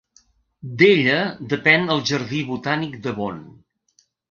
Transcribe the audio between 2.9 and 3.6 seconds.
de Bonn.